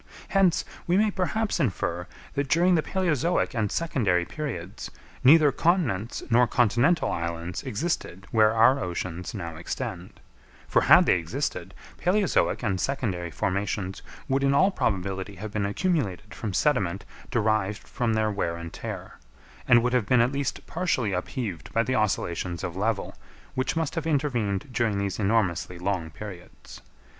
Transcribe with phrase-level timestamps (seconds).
[0.29, 4.89] Hence, we may perhaps infer, that during the palæozoic and secondary periods,
[5.23, 10.19] neither continents nor continental islands existed where our oceans now extend;
[10.67, 16.33] for had they existed, palæozoic and secondary formations would in all probability have been accumulated
[16.33, 19.19] from sediment derived from their wear and tear;
[19.67, 23.13] and would have been at least partially upheaved by the oscillations of level,
[23.53, 26.81] which must have intervened during these enormously long periods.